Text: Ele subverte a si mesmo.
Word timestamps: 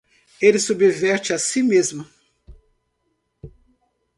Ele 0.41 0.57
subverte 0.57 1.31
a 1.31 1.37
si 1.37 1.61
mesmo. 1.61 2.03